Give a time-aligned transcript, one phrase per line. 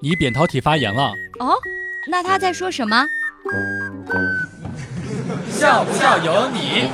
[0.00, 1.12] 你扁桃体发炎了。
[1.38, 1.54] 哦，
[2.10, 3.04] 那他在说什么？
[5.50, 6.88] 笑不笑由你。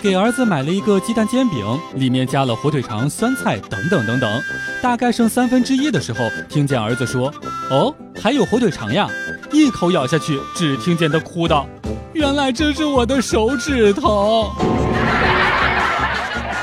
[0.00, 4.42] 给儿子买了一个鸡蛋煎饼，里面加了火腿肠、酸菜等等等等。
[4.82, 7.32] 大概剩三分之一的时候，听见儿子说
[7.70, 9.08] ：“哦，还有火腿肠呀！”
[9.52, 11.68] 一口咬下去，只听见他哭道
[12.14, 14.50] ：“原来这是我的手指头。”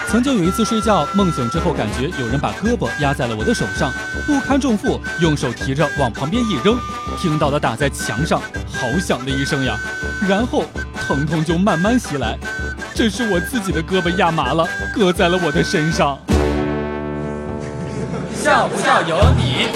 [0.10, 3.94] 曾经有一次睡觉，梦醒之后感觉有人把胳膊压在了我的手上，
[4.26, 6.76] 不堪重负，用手提着往旁边一扔，
[7.20, 8.42] 听到了打在墙上
[8.74, 9.78] 好响的一声呀，
[10.28, 10.64] 然后
[11.08, 12.36] 疼痛就慢慢袭来。
[12.96, 16.18] 这是我自己的胳膊压麻了，搁在了我的身上。
[18.34, 19.68] 笑不笑由你。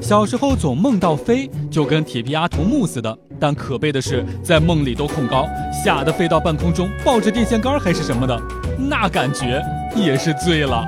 [0.00, 8.36] 小时候总梦到飞，就跟铁皮阿童木似的，但可悲的是，在梦里都恐高，吓得飞到半空中，抱着电线杆还是什么的，
[8.76, 9.62] 那感觉
[9.94, 10.84] 也是醉了。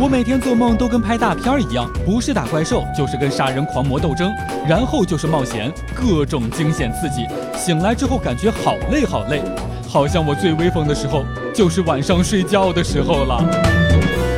[0.00, 4.32] 我每天做梦都跟拍大片一样，不是打怪兽，就是跟杀人狂魔斗争，
[4.66, 7.26] 然后就是冒险，各种惊险刺激。
[7.54, 9.42] 醒来之后感觉好累好累，
[9.86, 14.37] 好像我最威风的时候就是晚上睡觉的时候了。